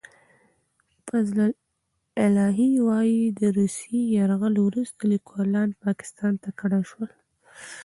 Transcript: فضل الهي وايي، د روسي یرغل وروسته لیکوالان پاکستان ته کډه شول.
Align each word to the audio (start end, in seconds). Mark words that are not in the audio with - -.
فضل 1.07 1.49
الهي 2.25 2.71
وايي، 2.87 3.23
د 3.39 3.41
روسي 3.57 3.99
یرغل 4.17 4.55
وروسته 4.61 5.01
لیکوالان 5.13 5.69
پاکستان 5.83 6.33
ته 6.43 6.49
کډه 6.59 6.81
شول. 6.89 7.09